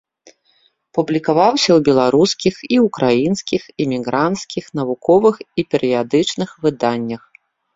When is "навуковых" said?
4.81-5.35